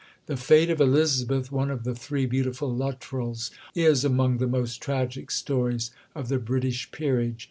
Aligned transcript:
The 0.25 0.35
fate 0.35 0.71
of 0.71 0.81
Elizabeth 0.81 1.51
one 1.51 1.69
of 1.69 1.83
the 1.83 1.93
"three 1.93 2.25
beautiful 2.25 2.73
Luttrells" 2.75 3.51
is 3.75 4.03
among 4.03 4.37
the 4.39 4.47
most 4.47 4.77
tragic 4.81 5.29
stories 5.29 5.91
of 6.15 6.27
the 6.27 6.39
British 6.39 6.91
Peerage. 6.91 7.39